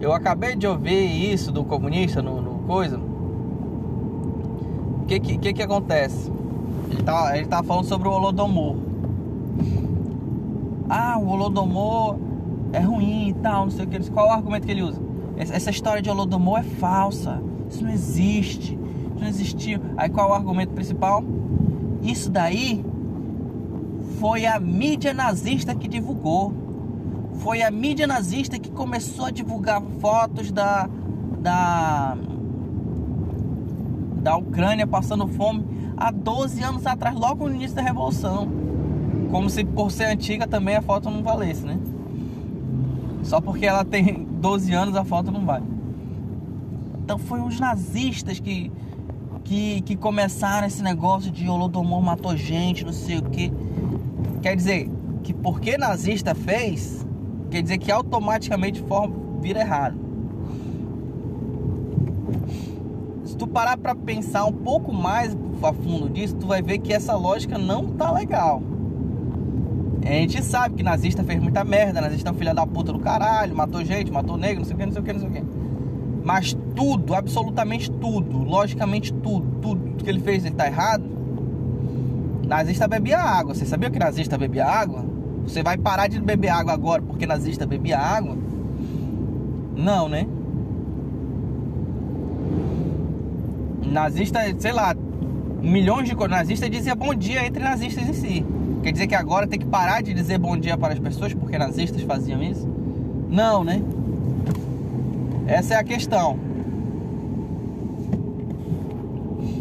Eu 0.00 0.12
acabei 0.12 0.56
de 0.56 0.66
ouvir 0.66 1.32
isso 1.32 1.52
do 1.52 1.64
comunista 1.64 2.20
no, 2.20 2.40
no 2.40 2.58
coisa. 2.66 2.98
O 2.98 5.04
que, 5.06 5.20
que 5.20 5.52
que 5.52 5.62
acontece? 5.62 6.32
Ele 6.90 7.02
tá, 7.02 7.36
ele 7.36 7.46
tá 7.46 7.62
falando 7.62 7.84
sobre 7.84 8.08
o 8.08 8.10
Holodomor. 8.10 8.76
Ah, 10.88 11.18
o 11.18 11.26
Holodomor 11.28 12.16
é 12.72 12.80
ruim 12.80 13.28
e 13.28 13.32
tal, 13.34 13.64
não 13.64 13.70
sei 13.70 13.84
o 13.84 13.88
que. 13.88 14.10
Qual 14.10 14.26
é 14.26 14.30
o 14.30 14.32
argumento 14.32 14.66
que 14.66 14.72
ele 14.72 14.82
usa? 14.82 15.00
Essa 15.36 15.70
história 15.70 16.00
de 16.00 16.08
Holodomor 16.08 16.60
é 16.60 16.62
falsa. 16.62 17.42
Isso 17.68 17.82
não 17.82 17.90
existe. 17.90 18.74
Isso 18.74 19.20
não 19.20 19.28
existiu. 19.28 19.80
Aí 19.96 20.08
qual 20.08 20.28
é 20.28 20.32
o 20.32 20.34
argumento 20.34 20.72
principal? 20.72 21.22
Isso 22.02 22.30
daí 22.30 22.84
foi 24.18 24.46
a 24.46 24.58
mídia 24.58 25.12
nazista 25.12 25.74
que 25.74 25.88
divulgou. 25.88 26.52
Foi 27.38 27.62
a 27.62 27.70
mídia 27.70 28.06
nazista 28.06 28.58
que 28.58 28.70
começou 28.70 29.26
a 29.26 29.30
divulgar 29.30 29.82
fotos 30.00 30.50
da 30.50 30.88
da 31.40 32.16
da 34.22 34.36
Ucrânia 34.36 34.86
passando 34.86 35.28
fome 35.28 35.64
há 35.96 36.10
12 36.10 36.62
anos 36.62 36.86
atrás, 36.86 37.14
logo 37.14 37.48
no 37.48 37.54
início 37.54 37.76
da 37.76 37.82
revolução. 37.82 38.65
Como 39.36 39.50
se 39.50 39.62
por 39.66 39.92
ser 39.92 40.04
antiga 40.04 40.46
também 40.46 40.76
a 40.76 40.80
foto 40.80 41.10
não 41.10 41.22
valesse, 41.22 41.62
né? 41.62 41.78
Só 43.22 43.38
porque 43.38 43.66
ela 43.66 43.84
tem 43.84 44.24
12 44.40 44.72
anos 44.72 44.96
a 44.96 45.04
foto 45.04 45.30
não 45.30 45.44
vale. 45.44 45.66
Então 47.04 47.18
foi 47.18 47.42
os 47.42 47.60
nazistas 47.60 48.40
que 48.40 48.72
que, 49.44 49.82
que 49.82 49.94
começaram 49.94 50.66
esse 50.66 50.82
negócio 50.82 51.30
de 51.30 51.46
Holodomor 51.50 52.00
matou 52.00 52.34
gente, 52.34 52.82
não 52.82 52.94
sei 52.94 53.18
o 53.18 53.22
que. 53.24 53.52
Quer 54.40 54.56
dizer, 54.56 54.90
que 55.22 55.34
porque 55.34 55.76
nazista 55.76 56.34
fez, 56.34 57.06
quer 57.50 57.60
dizer 57.60 57.76
que 57.76 57.92
automaticamente 57.92 58.80
for, 58.80 59.12
vira 59.42 59.60
errado. 59.60 59.98
Se 63.22 63.36
tu 63.36 63.46
parar 63.46 63.76
para 63.76 63.94
pensar 63.94 64.46
um 64.46 64.52
pouco 64.52 64.94
mais 64.94 65.36
a 65.62 65.72
fundo 65.74 66.08
disso, 66.08 66.36
tu 66.36 66.46
vai 66.46 66.62
ver 66.62 66.78
que 66.78 66.90
essa 66.90 67.14
lógica 67.14 67.58
não 67.58 67.88
tá 67.88 68.10
legal. 68.10 68.62
A 70.06 70.12
gente 70.12 70.40
sabe 70.40 70.76
que 70.76 70.84
nazista 70.84 71.24
fez 71.24 71.42
muita 71.42 71.64
merda, 71.64 72.00
nazista 72.00 72.30
é 72.30 72.32
um 72.32 72.36
filho 72.36 72.54
da 72.54 72.64
puta 72.64 72.92
do 72.92 72.98
caralho, 73.00 73.56
matou 73.56 73.84
gente, 73.84 74.08
matou 74.12 74.36
negro, 74.36 74.60
não 74.60 74.64
sei 74.64 74.76
o 74.76 74.78
que, 74.78 74.86
não 74.86 74.92
sei 74.92 75.02
o 75.02 75.04
que, 75.04 75.12
não 75.12 75.20
sei 75.20 75.28
o 75.28 75.32
que. 75.32 75.42
Mas 76.24 76.56
tudo, 76.76 77.12
absolutamente 77.12 77.90
tudo, 77.90 78.38
logicamente 78.44 79.12
tudo, 79.12 79.44
tudo 79.60 80.04
que 80.04 80.08
ele 80.08 80.20
fez, 80.20 80.44
ele 80.44 80.54
tá 80.54 80.66
errado. 80.68 81.04
Nazista 82.46 82.86
bebia 82.86 83.18
água. 83.18 83.52
Você 83.52 83.66
sabia 83.66 83.90
que 83.90 83.98
nazista 83.98 84.38
bebia 84.38 84.64
água? 84.64 85.04
Você 85.42 85.64
vai 85.64 85.76
parar 85.76 86.06
de 86.06 86.20
beber 86.20 86.50
água 86.50 86.72
agora 86.72 87.02
porque 87.02 87.26
nazista 87.26 87.66
bebia 87.66 87.98
água? 87.98 88.36
Não, 89.76 90.08
né? 90.08 90.26
Nazista, 93.84 94.40
sei 94.60 94.72
lá, 94.72 94.94
milhões 95.60 96.08
de 96.08 96.14
nazistas 96.14 96.70
dizia 96.70 96.94
bom 96.94 97.12
dia 97.12 97.44
entre 97.44 97.62
nazistas 97.62 98.08
em 98.08 98.12
si. 98.12 98.46
Quer 98.86 98.92
dizer 98.92 99.06
que 99.08 99.16
agora 99.16 99.48
tem 99.48 99.58
que 99.58 99.66
parar 99.66 100.00
de 100.00 100.14
dizer 100.14 100.38
bom 100.38 100.56
dia 100.56 100.78
para 100.78 100.92
as 100.92 101.00
pessoas 101.00 101.34
porque 101.34 101.58
nazistas 101.58 102.00
faziam 102.02 102.40
isso? 102.40 102.68
Não, 103.28 103.64
né? 103.64 103.82
Essa 105.44 105.74
é 105.74 105.76
a 105.76 105.82
questão. 105.82 106.38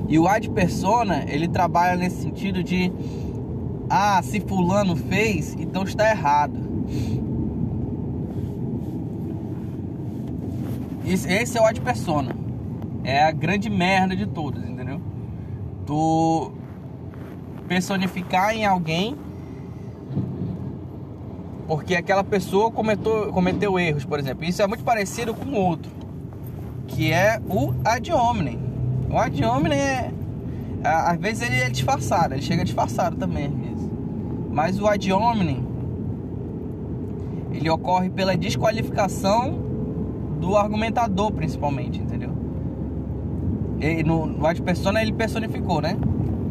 E 0.08 0.20
o 0.20 0.28
ad 0.28 0.48
persona, 0.52 1.26
ele 1.28 1.48
trabalha 1.48 1.98
nesse 1.98 2.22
sentido 2.22 2.62
de 2.62 2.94
ah, 3.90 4.22
se 4.22 4.40
fulano 4.42 4.96
fez, 4.96 5.56
então 5.60 5.82
está 5.82 6.08
errado. 6.08 6.60
Esse 11.04 11.58
é 11.58 11.62
o 11.62 11.66
ad 11.66 11.82
persona. 11.82 12.36
É 13.04 13.24
a 13.24 13.32
grande 13.32 13.72
merda 13.72 14.16
de 14.16 14.28
todos, 14.28 14.64
entendeu? 14.64 15.02
Tu 15.84 16.52
personificar 17.68 18.56
em 18.56 18.66
alguém 18.66 19.18
porque 21.68 21.96
aquela 21.96 22.24
pessoa 22.24 22.70
cometeu, 22.70 23.32
cometeu 23.34 23.80
erros, 23.80 24.06
por 24.06 24.20
exemplo. 24.20 24.46
Isso 24.46 24.62
é 24.62 24.68
muito 24.68 24.84
parecido 24.84 25.34
com 25.34 25.54
outro, 25.54 25.92
que 26.88 27.12
é 27.12 27.42
o 27.50 27.74
ad 27.84 28.12
hominem. 28.12 28.60
O 29.10 29.18
ad 29.18 29.44
hominem 29.44 29.80
é. 29.80 30.12
Às 30.84 31.20
vezes 31.20 31.42
ele 31.42 31.60
é 31.60 31.70
disfarçado, 31.70 32.36
ele 32.36 32.44
chega 32.44 32.64
disfarçado 32.64 33.16
também, 33.16 33.46
às 33.46 33.54
vezes. 33.54 33.90
Mas 34.52 34.80
o 34.80 34.88
ad 34.88 35.12
hominem 35.12 35.66
ele 37.52 37.70
ocorre 37.70 38.10
pela 38.10 38.38
desqualificação 38.38 39.58
do 40.40 40.56
argumentador, 40.56 41.32
principalmente, 41.32 42.00
entendeu? 42.00 42.30
E 43.80 44.04
no, 44.04 44.28
no 44.28 44.46
ad 44.46 44.62
persona 44.62 45.02
ele 45.02 45.14
personificou, 45.14 45.82
né? 45.82 45.98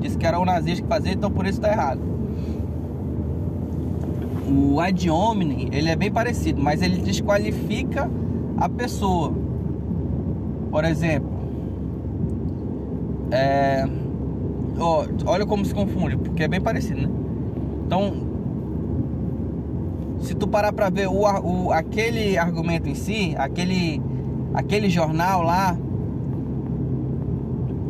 Disse 0.00 0.18
que 0.18 0.26
era 0.26 0.38
o 0.38 0.44
nazista 0.44 0.82
que 0.82 0.88
fazia, 0.88 1.12
então 1.12 1.30
por 1.30 1.46
isso 1.46 1.60
tá 1.60 1.70
errado 1.70 2.14
o 4.46 4.80
ad 4.80 5.10
hominem, 5.10 5.68
ele 5.72 5.88
é 5.88 5.96
bem 5.96 6.10
parecido, 6.10 6.62
mas 6.62 6.82
ele 6.82 6.98
desqualifica 6.98 8.10
a 8.56 8.68
pessoa. 8.68 9.32
Por 10.70 10.84
exemplo, 10.84 11.30
é, 13.30 13.86
olha 15.26 15.46
como 15.46 15.64
se 15.64 15.74
confunde, 15.74 16.16
porque 16.16 16.44
é 16.44 16.48
bem 16.48 16.60
parecido, 16.60 17.02
né? 17.02 17.08
Então, 17.86 18.12
se 20.20 20.34
tu 20.34 20.46
parar 20.46 20.72
para 20.72 20.90
ver 20.90 21.08
o, 21.08 21.22
o, 21.22 21.72
aquele 21.72 22.36
argumento 22.36 22.88
em 22.88 22.94
si, 22.94 23.34
aquele, 23.38 24.00
aquele 24.52 24.88
jornal 24.90 25.42
lá 25.42 25.76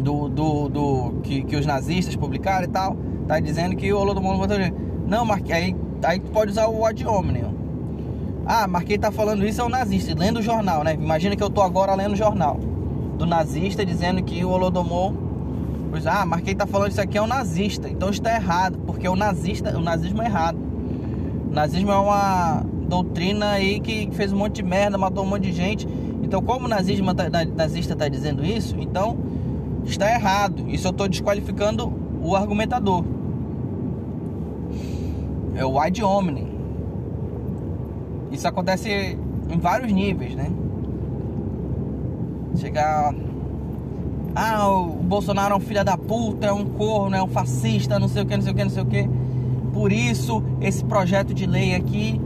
do, 0.04 0.28
do, 0.28 0.68
do 0.68 1.14
que, 1.23 1.42
que 1.42 1.56
os 1.56 1.66
nazistas 1.66 2.14
publicaram 2.14 2.64
e 2.64 2.68
tal, 2.68 2.96
tá 3.26 3.40
dizendo 3.40 3.75
que 3.75 3.92
o 3.92 3.99
Holodomor 3.99 4.38
matou 4.38 4.56
gente. 4.56 4.76
Não, 5.06 5.25
mas 5.25 5.42
aí 5.50 5.75
Aí 6.04 6.20
pode 6.20 6.50
usar 6.50 6.68
o 6.68 6.84
ad 6.84 7.06
hominem. 7.06 7.44
Ah, 8.46 8.66
mas 8.66 8.84
quem 8.84 8.99
tá 8.99 9.11
falando 9.11 9.46
isso 9.46 9.61
é 9.61 9.64
o 9.64 9.70
nazista, 9.70 10.14
lendo 10.14 10.38
o 10.38 10.42
jornal, 10.42 10.84
né? 10.84 10.94
Imagina 10.94 11.34
que 11.34 11.42
eu 11.42 11.49
tô 11.49 11.62
agora 11.62 11.94
lendo 11.94 12.12
o 12.12 12.16
jornal 12.16 12.61
do 13.16 13.25
nazista 13.25 13.87
dizendo 13.87 14.23
que 14.23 14.44
o 14.44 14.50
Holodomor. 14.50 15.14
Pois, 15.90 16.06
ah, 16.06 16.26
mas 16.26 16.42
quem 16.42 16.54
tá 16.54 16.66
falando 16.66 16.90
isso 16.90 17.00
aqui 17.00 17.16
é 17.16 17.23
o 17.23 17.26
nazista. 17.26 17.88
Então 17.88 18.11
está 18.11 18.34
errado, 18.34 18.78
porque 18.84 19.08
o 19.08 19.16
nazista, 19.16 19.76
o 19.78 19.80
nazismo 19.80 20.20
é 20.20 20.26
errado. 20.26 20.58
O 21.50 21.54
nazismo 21.54 21.90
é 21.90 21.96
uma 21.96 22.62
doutrina 22.87 23.52
aí 23.52 23.80
que 23.80 24.11
fez 24.12 24.30
um 24.32 24.37
monte 24.37 24.56
de 24.56 24.62
merda, 24.62 24.99
matou 24.99 25.25
um 25.25 25.26
monte 25.26 25.44
de 25.44 25.52
gente. 25.52 25.88
Então, 26.23 26.42
como 26.42 26.66
o 26.66 26.68
nazismo 26.68 27.14
tá, 27.14 27.30
nazista 27.56 27.96
tá 27.96 28.08
dizendo 28.08 28.44
isso, 28.44 28.76
então 28.78 29.16
está 29.84 30.10
errado. 30.10 30.68
Isso 30.68 30.88
eu 30.88 30.92
tô 30.92 31.06
desqualificando 31.08 31.92
o 32.22 32.34
argumentador 32.34 33.04
é 35.54 35.64
o 35.64 35.78
ad 35.78 36.02
hominem. 36.02 36.48
Isso 38.30 38.46
acontece 38.46 39.16
em 39.48 39.58
vários 39.58 39.92
níveis, 39.92 40.34
né? 40.34 40.50
Chegar. 42.56 43.14
Ah, 44.34 44.68
o 44.68 44.86
Bolsonaro 44.86 45.54
é 45.54 45.56
um 45.56 45.60
filho 45.60 45.84
da 45.84 45.96
puta, 45.96 46.48
é 46.48 46.52
um 46.52 46.64
corno, 46.64 47.14
é 47.14 47.22
um 47.22 47.28
fascista, 47.28 47.98
não 48.00 48.08
sei 48.08 48.22
o 48.22 48.26
que, 48.26 48.36
não 48.36 48.42
sei 48.42 48.52
o 48.52 48.54
que, 48.56 48.64
não 48.64 48.70
sei 48.70 48.82
o 48.82 48.86
que. 48.86 49.08
Por 49.72 49.92
isso, 49.92 50.42
esse 50.60 50.84
projeto 50.84 51.32
de 51.32 51.46
lei 51.46 51.74
aqui, 51.74 52.20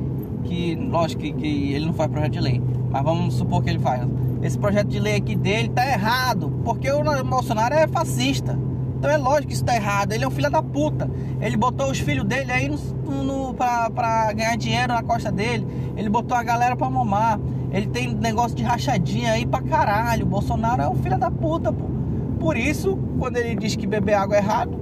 que 0.44 0.74
lógico 0.74 1.22
que, 1.22 1.32
que 1.32 1.72
ele 1.72 1.84
não 1.84 1.92
faz 1.92 2.10
projeto 2.10 2.32
de 2.32 2.40
lei, 2.40 2.62
mas 2.90 3.02
vamos 3.02 3.34
supor 3.34 3.62
que 3.62 3.68
ele 3.68 3.78
faz. 3.78 4.06
Esse 4.42 4.58
projeto 4.58 4.88
de 4.88 5.00
lei 5.00 5.16
aqui 5.16 5.34
dele 5.34 5.68
tá 5.68 5.84
errado, 5.86 6.50
porque 6.64 6.90
o 6.90 7.02
Bolsonaro 7.24 7.74
é 7.74 7.86
fascista. 7.88 8.58
Então 8.98 9.10
é 9.10 9.16
lógico 9.16 9.48
que 9.48 9.54
isso 9.54 9.64
tá 9.64 9.74
errado. 9.74 10.12
Ele 10.12 10.24
é 10.24 10.28
um 10.28 10.30
filho 10.30 10.50
da 10.50 10.62
puta. 10.62 11.08
Ele 11.40 11.56
botou 11.56 11.90
os 11.90 11.98
filhos 11.98 12.24
dele 12.24 12.50
aí 12.50 12.68
no, 12.68 13.24
no, 13.24 13.54
pra, 13.54 13.88
pra 13.90 14.32
ganhar 14.32 14.56
dinheiro 14.56 14.92
na 14.92 15.02
costa 15.02 15.30
dele. 15.30 15.66
Ele 15.96 16.08
botou 16.08 16.36
a 16.36 16.42
galera 16.42 16.76
pra 16.76 16.90
mamar. 16.90 17.38
Ele 17.70 17.86
tem 17.86 18.12
negócio 18.12 18.56
de 18.56 18.62
rachadinha 18.62 19.32
aí 19.32 19.46
pra 19.46 19.62
caralho. 19.62 20.24
O 20.24 20.28
Bolsonaro 20.28 20.82
é 20.82 20.88
um 20.88 20.96
filho 20.96 21.18
da 21.18 21.30
puta, 21.30 21.72
pô. 21.72 21.84
Por 22.40 22.56
isso, 22.56 22.98
quando 23.18 23.36
ele 23.36 23.54
diz 23.54 23.76
que 23.76 23.86
beber 23.86 24.14
água 24.14 24.36
é 24.36 24.38
errado, 24.38 24.78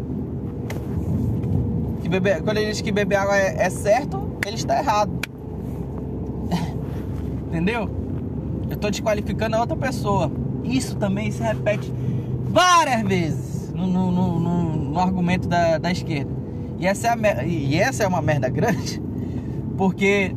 que 2.02 2.08
beber, 2.08 2.42
quando 2.42 2.58
ele 2.58 2.70
diz 2.70 2.80
que 2.80 2.92
beber 2.92 3.16
água 3.16 3.36
é, 3.36 3.56
é 3.58 3.70
certo, 3.70 4.38
ele 4.46 4.56
está 4.56 4.78
errado. 4.78 5.10
Entendeu? 7.48 7.90
Eu 8.68 8.76
tô 8.76 8.90
desqualificando 8.90 9.56
a 9.56 9.60
outra 9.60 9.76
pessoa. 9.76 10.30
Isso 10.64 10.96
também 10.96 11.30
se 11.30 11.42
repete 11.42 11.92
várias 12.44 13.02
vezes 13.02 13.72
no, 13.72 13.86
no, 13.86 14.10
no, 14.10 14.76
no 14.90 14.98
argumento 14.98 15.48
da, 15.48 15.78
da 15.78 15.90
esquerda. 15.90 16.30
E 16.78 16.86
essa, 16.86 17.08
é 17.08 17.10
a, 17.10 17.44
e 17.44 17.76
essa 17.76 18.04
é 18.04 18.06
uma 18.06 18.20
merda 18.20 18.48
grande, 18.48 19.00
porque 19.76 20.34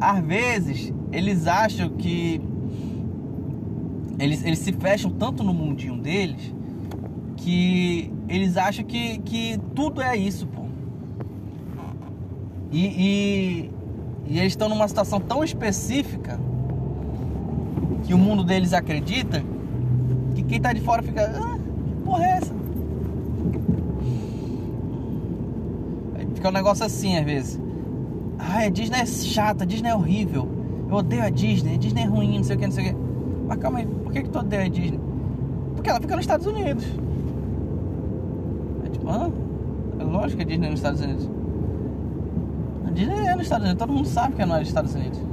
às 0.00 0.22
vezes 0.24 0.92
eles 1.10 1.46
acham 1.46 1.90
que 1.90 2.40
eles, 4.18 4.44
eles 4.44 4.58
se 4.58 4.72
fecham 4.72 5.10
tanto 5.10 5.42
no 5.42 5.54
mundinho 5.54 5.96
deles 5.96 6.54
que 7.36 8.12
eles 8.28 8.56
acham 8.56 8.84
que, 8.84 9.18
que 9.18 9.58
tudo 9.74 10.00
é 10.00 10.16
isso, 10.16 10.46
pô. 10.46 10.62
E, 12.70 12.86
e, 12.86 13.70
e 14.26 14.38
eles 14.38 14.52
estão 14.52 14.68
numa 14.68 14.86
situação 14.86 15.20
tão 15.20 15.42
específica 15.42 16.38
que 18.02 18.14
o 18.14 18.18
mundo 18.18 18.42
deles 18.44 18.72
acredita 18.72 19.42
que 20.34 20.42
quem 20.42 20.60
tá 20.60 20.72
de 20.72 20.80
fora 20.80 21.02
fica. 21.02 21.32
Ah, 21.34 21.58
porra 22.04 22.24
é 22.24 22.30
essa? 22.30 22.54
Aí 26.16 26.26
fica 26.34 26.48
um 26.48 26.52
negócio 26.52 26.84
assim 26.84 27.16
às 27.16 27.24
vezes. 27.24 27.60
Ah, 28.38 28.64
a 28.64 28.68
Disney 28.68 29.00
é 29.00 29.06
chata, 29.06 29.64
a 29.64 29.66
Disney 29.66 29.90
é 29.90 29.94
horrível. 29.94 30.48
Eu 30.88 30.96
odeio 30.96 31.22
a 31.22 31.30
Disney, 31.30 31.74
a 31.74 31.78
Disney 31.78 32.02
é 32.02 32.06
ruim, 32.06 32.36
não 32.36 32.44
sei 32.44 32.56
o 32.56 32.58
que, 32.58 32.66
não 32.66 32.72
sei 32.72 32.84
o 32.84 32.88
que. 32.88 32.96
Mas 33.46 33.58
calma 33.58 33.78
aí, 33.78 33.86
por 33.86 34.12
que, 34.12 34.22
que 34.22 34.30
tu 34.30 34.38
odeia 34.38 34.64
a 34.64 34.68
Disney? 34.68 35.00
Porque 35.74 35.88
ela 35.88 36.00
fica 36.00 36.16
nos 36.16 36.24
Estados 36.24 36.46
Unidos. 36.46 36.84
É 38.84 38.88
tipo, 38.90 39.08
ah, 39.08 39.30
é 39.98 40.04
lógico 40.04 40.38
que 40.38 40.42
a 40.42 40.46
Disney 40.46 40.66
é 40.66 40.70
nos 40.70 40.80
Estados 40.80 41.00
Unidos. 41.00 41.30
A 42.86 42.90
Disney 42.90 43.26
é 43.26 43.34
nos 43.34 43.44
Estados 43.44 43.64
Unidos, 43.64 43.78
todo 43.78 43.92
mundo 43.92 44.08
sabe 44.08 44.34
que 44.34 44.42
é 44.42 44.46
nos 44.46 44.68
Estados 44.68 44.94
Unidos. 44.94 45.31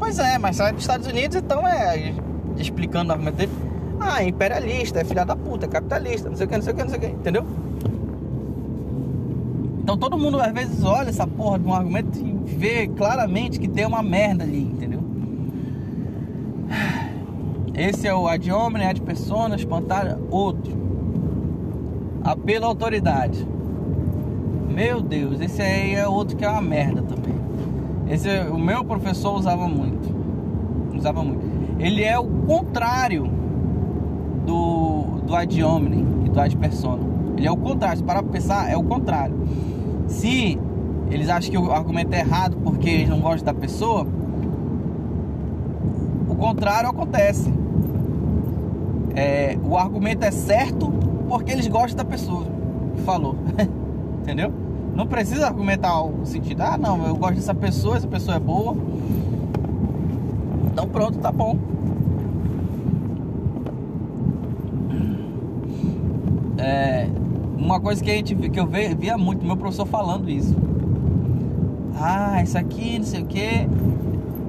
Pois 0.00 0.18
é, 0.18 0.38
mas 0.38 0.56
sai 0.56 0.72
dos 0.72 0.82
Estados 0.82 1.06
Unidos, 1.06 1.36
então 1.36 1.68
é. 1.68 2.14
Explicando 2.56 3.14
dele. 3.30 3.52
Ah, 4.00 4.24
é 4.24 4.28
imperialista, 4.28 4.98
é 4.98 5.04
filha 5.04 5.26
da 5.26 5.36
puta, 5.36 5.66
é 5.66 5.68
capitalista, 5.68 6.30
não 6.30 6.36
sei 6.36 6.46
o 6.46 6.48
que, 6.48 6.56
não 6.56 6.62
sei 6.62 6.72
o 6.72 6.76
que, 6.76 6.82
não 6.82 6.88
sei 6.88 6.98
o 6.98 7.00
que, 7.02 7.06
entendeu? 7.08 7.46
Então 9.82 9.98
todo 9.98 10.16
mundo 10.16 10.40
às 10.40 10.52
vezes 10.52 10.82
olha 10.82 11.10
essa 11.10 11.26
porra 11.26 11.58
de 11.58 11.66
um 11.66 11.74
argumento 11.74 12.18
e 12.18 12.32
vê 12.46 12.88
claramente 12.88 13.60
que 13.60 13.68
tem 13.68 13.84
uma 13.84 14.02
merda 14.02 14.42
ali, 14.42 14.62
entendeu? 14.62 15.02
Esse 17.74 18.08
é 18.08 18.14
o 18.14 18.26
ad 18.26 18.50
hominem, 18.50 18.88
ad 18.88 19.02
persona, 19.02 19.54
espantalho, 19.54 20.26
outro. 20.30 20.72
Apelo 22.24 22.64
à 22.64 22.68
autoridade. 22.68 23.46
Meu 24.70 25.02
Deus, 25.02 25.40
esse 25.42 25.60
aí 25.60 25.94
é 25.94 26.08
outro 26.08 26.38
que 26.38 26.44
é 26.44 26.48
uma 26.48 26.62
merda 26.62 27.02
também. 27.02 27.19
Esse 28.10 28.28
o 28.50 28.58
meu 28.58 28.84
professor 28.84 29.38
usava 29.38 29.68
muito. 29.68 30.12
Usava 30.96 31.22
muito. 31.22 31.46
Ele 31.78 32.02
é 32.02 32.18
o 32.18 32.24
contrário 32.24 33.30
do, 34.44 35.20
do 35.24 35.34
ad 35.36 35.62
hominem 35.62 36.04
e 36.26 36.28
do 36.28 36.40
ad 36.40 36.56
persona. 36.56 37.04
Ele 37.36 37.46
é 37.46 37.52
o 37.52 37.56
contrário. 37.56 37.98
Se 37.98 38.02
parar 38.02 38.24
pra 38.24 38.32
pensar, 38.32 38.68
é 38.68 38.76
o 38.76 38.82
contrário. 38.82 39.38
Se 40.08 40.58
eles 41.08 41.28
acham 41.28 41.52
que 41.52 41.58
o 41.58 41.70
argumento 41.70 42.12
é 42.12 42.18
errado 42.18 42.56
porque 42.64 42.88
eles 42.88 43.08
não 43.08 43.20
gostam 43.20 43.54
da 43.54 43.58
pessoa, 43.58 44.04
o 46.28 46.34
contrário 46.34 46.90
acontece. 46.90 47.54
É, 49.14 49.56
o 49.62 49.78
argumento 49.78 50.24
é 50.24 50.32
certo 50.32 50.92
porque 51.28 51.52
eles 51.52 51.68
gostam 51.68 52.04
da 52.04 52.04
pessoa 52.04 52.44
que 52.96 53.02
falou. 53.02 53.36
Entendeu? 54.22 54.52
Não 55.00 55.06
precisa 55.06 55.46
argumentar 55.46 56.02
o 56.02 56.26
sentido, 56.26 56.60
ah 56.60 56.76
não, 56.76 57.06
eu 57.06 57.16
gosto 57.16 57.36
dessa 57.36 57.54
pessoa, 57.54 57.96
essa 57.96 58.06
pessoa 58.06 58.36
é 58.36 58.38
boa. 58.38 58.76
Então 60.70 60.86
pronto, 60.86 61.16
tá 61.16 61.32
bom. 61.32 61.56
É, 66.58 67.08
uma 67.56 67.80
coisa 67.80 68.04
que 68.04 68.10
a 68.10 68.14
gente 68.14 68.34
que 68.34 68.60
eu 68.60 68.66
via 68.66 69.16
muito, 69.16 69.42
meu 69.42 69.56
professor 69.56 69.86
falando 69.86 70.28
isso. 70.28 70.54
Ah, 71.98 72.42
isso 72.42 72.58
aqui, 72.58 72.98
não 72.98 73.06
sei 73.06 73.22
o 73.22 73.24
que. 73.24 73.66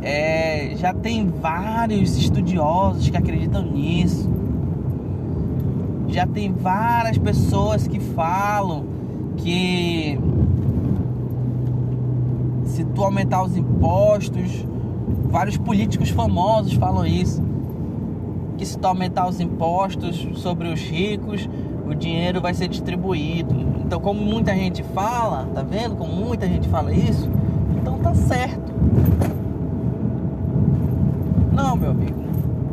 É, 0.02 0.74
já 0.76 0.94
tem 0.94 1.30
vários 1.30 2.18
estudiosos 2.18 3.10
que 3.10 3.16
acreditam 3.16 3.64
nisso. 3.64 4.30
Já 6.10 6.28
tem 6.28 6.52
várias 6.52 7.18
pessoas 7.18 7.88
que 7.88 8.02
falam 8.02 8.84
que 9.38 10.20
se 12.82 12.86
tu 12.86 13.04
aumentar 13.04 13.44
os 13.44 13.56
impostos, 13.56 14.66
vários 15.30 15.56
políticos 15.56 16.10
famosos 16.10 16.74
falam 16.74 17.06
isso, 17.06 17.44
que 18.58 18.66
se 18.66 18.78
tu 18.78 18.88
aumentar 18.88 19.28
os 19.28 19.40
impostos 19.40 20.28
sobre 20.42 20.68
os 20.68 20.82
ricos, 20.82 21.48
o 21.88 21.94
dinheiro 21.94 22.42
vai 22.42 22.56
ser 22.56 22.68
distribuído. 22.68 23.56
Então, 23.86 24.00
como 24.00 24.20
muita 24.20 24.56
gente 24.56 24.82
fala, 24.82 25.48
tá 25.54 25.62
vendo? 25.62 25.96
Como 25.96 26.12
muita 26.12 26.48
gente 26.48 26.68
fala 26.70 26.92
isso, 26.92 27.30
então 27.80 28.00
tá 28.00 28.16
certo. 28.16 28.74
Não, 31.54 31.76
meu 31.76 31.92
amigo. 31.92 32.20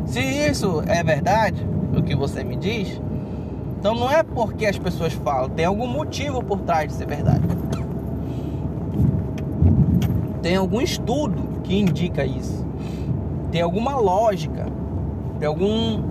Se 0.05 0.21
isso 0.21 0.81
é 0.87 1.03
verdade, 1.03 1.63
o 1.95 2.01
que 2.01 2.15
você 2.15 2.43
me 2.43 2.55
diz, 2.55 2.99
então 3.79 3.93
não 3.93 4.09
é 4.09 4.23
porque 4.23 4.65
as 4.65 4.79
pessoas 4.79 5.13
falam, 5.13 5.49
tem 5.49 5.65
algum 5.65 5.87
motivo 5.87 6.43
por 6.43 6.61
trás 6.61 6.87
de 6.87 6.93
ser 6.93 7.05
verdade. 7.05 7.43
Tem 10.41 10.55
algum 10.55 10.81
estudo 10.81 11.61
que 11.63 11.77
indica 11.77 12.25
isso. 12.25 12.65
Tem 13.51 13.61
alguma 13.61 13.95
lógica. 13.95 14.67
Tem 15.39 15.47
algum 15.47 16.01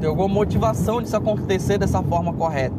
tem 0.00 0.08
alguma 0.08 0.28
motivação 0.28 1.00
disso 1.00 1.16
acontecer 1.16 1.78
dessa 1.78 2.02
forma 2.02 2.32
correta. 2.34 2.76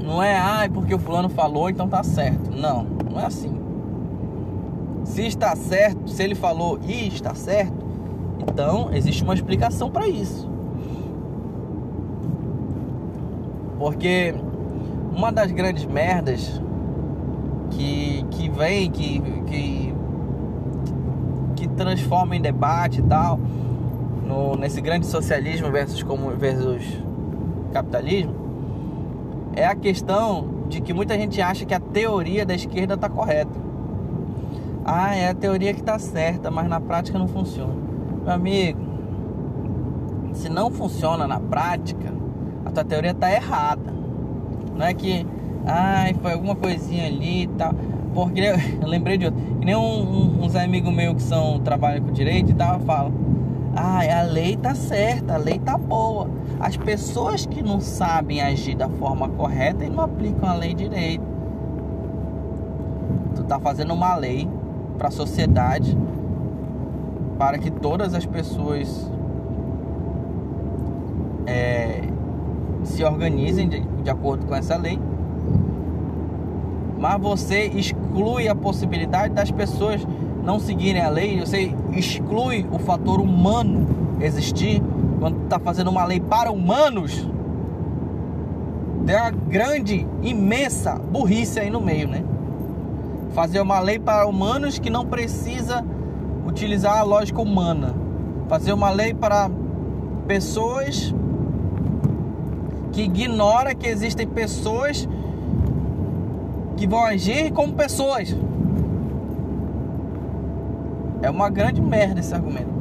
Não 0.00 0.22
é, 0.22 0.38
ah, 0.38 0.64
é 0.64 0.68
porque 0.68 0.94
o 0.94 0.98
fulano 0.98 1.28
falou, 1.28 1.68
então 1.68 1.88
tá 1.88 2.04
certo. 2.04 2.52
Não, 2.52 2.84
não 3.10 3.20
é 3.20 3.26
assim. 3.26 3.52
Se 5.04 5.26
está 5.26 5.56
certo, 5.56 6.08
se 6.08 6.22
ele 6.22 6.36
falou 6.36 6.78
e 6.86 7.08
está 7.08 7.34
certo, 7.34 7.74
então 8.40 8.90
existe 8.92 9.24
uma 9.24 9.34
explicação 9.34 9.90
para 9.90 10.06
isso. 10.06 10.48
Porque 13.78 14.34
uma 15.12 15.32
das 15.32 15.50
grandes 15.50 15.84
merdas 15.84 16.60
que, 17.76 18.24
que 18.30 18.48
vem, 18.48 18.90
que, 18.90 19.20
que, 19.46 19.94
que 21.54 21.68
transforma 21.68 22.34
em 22.34 22.40
debate 22.40 23.00
e 23.00 23.02
tal, 23.02 23.38
no, 24.26 24.56
nesse 24.56 24.80
grande 24.80 25.06
socialismo 25.06 25.70
versus, 25.70 26.02
como, 26.02 26.30
versus 26.30 26.82
capitalismo, 27.72 28.34
é 29.54 29.66
a 29.66 29.74
questão 29.74 30.48
de 30.68 30.80
que 30.80 30.92
muita 30.92 31.14
gente 31.14 31.40
acha 31.40 31.64
que 31.64 31.74
a 31.74 31.80
teoria 31.80 32.44
da 32.44 32.54
esquerda 32.54 32.94
está 32.94 33.08
correta. 33.08 33.66
Ah, 34.84 35.14
é 35.14 35.28
a 35.28 35.34
teoria 35.34 35.74
que 35.74 35.80
está 35.80 35.98
certa, 35.98 36.50
mas 36.50 36.68
na 36.68 36.80
prática 36.80 37.18
não 37.18 37.28
funciona. 37.28 37.74
Meu 38.24 38.32
amigo, 38.32 38.80
se 40.32 40.48
não 40.48 40.70
funciona 40.70 41.26
na 41.26 41.40
prática, 41.40 42.12
a 42.64 42.70
tua 42.70 42.84
teoria 42.84 43.10
está 43.10 43.32
errada. 43.32 43.92
Não 44.76 44.84
é 44.84 44.92
que 44.94 45.26
Ai, 45.66 46.14
foi 46.22 46.32
alguma 46.32 46.54
coisinha 46.54 47.06
ali 47.06 47.42
e 47.42 47.46
tal. 47.48 47.72
Porque 48.14 48.40
eu 48.80 48.88
lembrei 48.88 49.18
de 49.18 49.26
outro. 49.26 49.40
Que 49.58 49.64
nem 49.64 49.74
um, 49.74 49.80
um, 49.80 50.44
uns 50.44 50.54
amigos 50.54 50.94
meus 50.94 51.14
que 51.16 51.22
são, 51.22 51.58
trabalham 51.60 52.04
com 52.04 52.12
direito 52.12 52.52
e 52.52 52.54
tal, 52.54 52.78
falam. 52.80 53.12
Ai, 53.74 54.08
a 54.08 54.22
lei 54.22 54.56
tá 54.56 54.74
certa, 54.74 55.34
a 55.34 55.36
lei 55.36 55.58
tá 55.58 55.76
boa. 55.76 56.30
As 56.60 56.76
pessoas 56.76 57.44
que 57.44 57.62
não 57.62 57.80
sabem 57.80 58.40
agir 58.40 58.76
da 58.76 58.88
forma 58.88 59.28
correta 59.28 59.84
e 59.84 59.90
não 59.90 60.04
aplicam 60.04 60.48
a 60.48 60.54
lei 60.54 60.72
direito. 60.72 61.24
Tu 63.34 63.42
tá 63.44 63.58
fazendo 63.58 63.92
uma 63.92 64.14
lei 64.14 64.48
para 64.96 65.08
a 65.08 65.10
sociedade 65.10 65.98
para 67.38 67.58
que 67.58 67.70
todas 67.70 68.14
as 68.14 68.24
pessoas 68.24 69.10
é, 71.46 72.00
se 72.82 73.04
organizem 73.04 73.68
de, 73.68 73.80
de 73.80 74.08
acordo 74.08 74.46
com 74.46 74.54
essa 74.54 74.74
lei 74.76 74.98
mas 76.98 77.20
você 77.20 77.66
exclui 77.74 78.48
a 78.48 78.54
possibilidade 78.54 79.34
das 79.34 79.50
pessoas 79.50 80.06
não 80.44 80.58
seguirem 80.58 81.02
a 81.02 81.08
lei, 81.08 81.40
você 81.40 81.74
exclui 81.92 82.66
o 82.70 82.78
fator 82.78 83.20
humano 83.20 83.86
existir 84.20 84.82
quando 85.18 85.44
está 85.44 85.58
fazendo 85.58 85.88
uma 85.88 86.04
lei 86.04 86.20
para 86.20 86.50
humanos. 86.50 87.28
Tem 89.04 89.16
uma 89.16 89.30
grande, 89.30 90.06
imensa 90.22 90.94
burrice 90.94 91.60
aí 91.60 91.70
no 91.70 91.80
meio, 91.80 92.08
né? 92.08 92.24
Fazer 93.34 93.60
uma 93.60 93.80
lei 93.80 93.98
para 93.98 94.26
humanos 94.26 94.78
que 94.78 94.88
não 94.88 95.04
precisa 95.04 95.84
utilizar 96.46 96.98
a 96.98 97.02
lógica 97.02 97.40
humana. 97.40 97.94
Fazer 98.48 98.72
uma 98.72 98.90
lei 98.90 99.12
para 99.12 99.50
pessoas 100.26 101.14
que 102.92 103.02
ignora 103.02 103.74
que 103.74 103.86
existem 103.86 104.26
pessoas 104.26 105.08
que 106.76 106.86
vão 106.86 107.04
agir 107.04 107.52
como 107.52 107.72
pessoas. 107.72 108.36
É 111.22 111.30
uma 111.30 111.48
grande 111.48 111.80
merda 111.80 112.20
esse 112.20 112.34
argumento. 112.34 112.76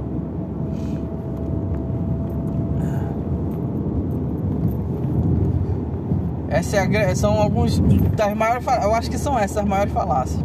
Essa 6.50 6.78
é 6.78 7.16
são 7.16 7.42
alguns 7.42 7.80
das 8.16 8.34
maiores 8.34 8.66
eu 8.84 8.94
acho 8.96 9.10
que 9.10 9.18
são 9.18 9.38
essas 9.38 9.58
as 9.58 9.66
maiores 9.66 9.92
falácias. 9.92 10.44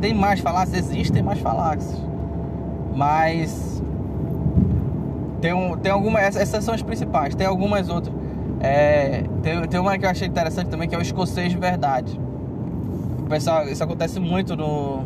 Tem 0.00 0.14
mais 0.14 0.40
falácias, 0.40 0.90
existem 0.90 1.22
mais 1.22 1.38
falácias. 1.40 2.00
Mas 2.94 3.82
tem, 5.40 5.52
um, 5.52 5.76
tem 5.76 5.92
algumas. 5.92 6.36
Essas 6.36 6.64
são 6.64 6.74
as 6.74 6.82
principais, 6.82 7.34
tem 7.34 7.46
algumas 7.46 7.88
outras. 7.88 8.14
É, 8.60 9.22
tem, 9.42 9.62
tem 9.68 9.78
uma 9.78 9.96
que 9.96 10.04
eu 10.04 10.10
achei 10.10 10.26
interessante 10.26 10.68
também, 10.68 10.88
que 10.88 10.94
é 10.94 10.98
o 10.98 11.02
escocês 11.02 11.52
de 11.52 11.58
verdade. 11.58 12.20
Pessoal, 13.28 13.68
isso 13.68 13.84
acontece 13.84 14.18
muito 14.18 14.56
no, 14.56 15.02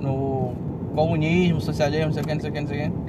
no 0.00 0.52
comunismo, 0.94 1.60
socialismo, 1.60 2.06
não 2.06 2.12
sei 2.12 2.22
o 2.22 2.26
que, 2.26 2.34
não 2.34 2.40
sei 2.40 2.50
o 2.50 2.52
que, 2.52 2.60
não 2.60 2.68
sei 2.68 2.86
o 2.86 2.90
que. 2.90 3.04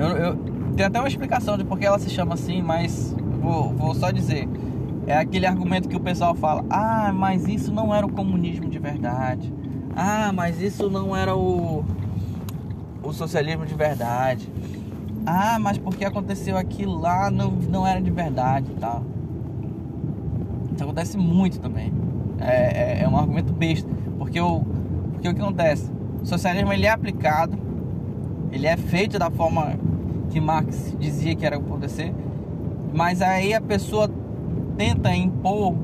Eu, 0.00 0.08
eu, 0.08 0.36
tem 0.76 0.86
até 0.86 0.98
uma 0.98 1.06
explicação 1.06 1.56
de 1.56 1.64
por 1.64 1.78
que 1.78 1.86
ela 1.86 1.98
se 1.98 2.10
chama 2.10 2.34
assim, 2.34 2.60
mas 2.60 3.14
vou, 3.40 3.70
vou 3.70 3.94
só 3.94 4.10
dizer. 4.10 4.48
É 5.06 5.16
aquele 5.16 5.46
argumento 5.46 5.88
que 5.88 5.96
o 5.96 6.00
pessoal 6.00 6.34
fala: 6.34 6.64
ah, 6.68 7.12
mas 7.14 7.46
isso 7.46 7.72
não 7.72 7.94
era 7.94 8.04
o 8.04 8.10
comunismo 8.10 8.68
de 8.68 8.78
verdade. 8.78 9.52
Ah, 9.94 10.32
mas 10.34 10.60
isso 10.60 10.90
não 10.90 11.14
era 11.14 11.36
o, 11.36 11.84
o 13.02 13.12
socialismo 13.12 13.66
de 13.66 13.74
verdade. 13.74 14.48
Ah, 15.24 15.58
mas 15.60 15.78
porque 15.78 16.04
aconteceu 16.04 16.56
aquilo 16.56 16.98
lá 16.98 17.30
não, 17.30 17.50
não 17.50 17.86
era 17.86 18.00
de 18.00 18.10
verdade 18.10 18.72
e 18.72 18.80
tal. 18.80 19.04
Isso 20.82 20.90
acontece 20.90 21.16
muito 21.16 21.60
também. 21.60 21.92
É, 22.40 22.98
é, 23.00 23.02
é 23.04 23.08
um 23.08 23.16
argumento 23.16 23.52
besta. 23.52 23.88
Porque 24.18 24.40
o, 24.40 24.64
porque 25.12 25.28
o 25.28 25.34
que 25.34 25.40
acontece? 25.40 25.90
O 26.20 26.26
socialismo 26.26 26.72
ele 26.72 26.86
é 26.86 26.90
aplicado, 26.90 27.56
ele 28.50 28.66
é 28.66 28.76
feito 28.76 29.16
da 29.18 29.30
forma 29.30 29.74
que 30.30 30.40
Marx 30.40 30.96
dizia 30.98 31.36
que 31.36 31.46
era 31.46 31.56
acontecer, 31.56 32.12
mas 32.92 33.22
aí 33.22 33.54
a 33.54 33.60
pessoa 33.60 34.10
tenta 34.76 35.14
impor 35.14 35.74